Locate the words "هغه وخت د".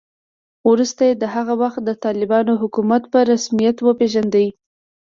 1.35-1.89